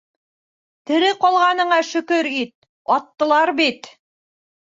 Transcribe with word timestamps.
Тере 0.89 1.09
ҡалғаныңа 1.25 1.77
шөкөр 1.89 2.29
ит: 2.39 2.53
аттылар 2.97 3.55
бит. 3.63 3.93